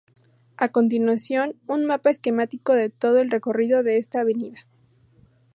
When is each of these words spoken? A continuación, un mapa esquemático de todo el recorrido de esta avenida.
A 0.57 0.67
continuación, 0.69 1.47
un 1.67 1.85
mapa 1.85 2.09
esquemático 2.09 2.73
de 2.73 2.89
todo 2.89 3.19
el 3.19 3.29
recorrido 3.29 3.83
de 3.83 3.97
esta 3.97 4.21
avenida. 4.21 4.65